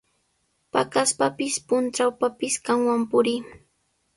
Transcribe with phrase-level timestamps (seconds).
[0.73, 3.41] Paqaspapis, puntrawpapis qamwan purii.